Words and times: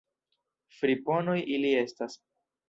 Friponoj 0.77 1.37
ili 1.59 1.75
estas! 1.83 2.19